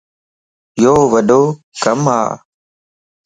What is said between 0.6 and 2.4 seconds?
يو وڏو ڪم ا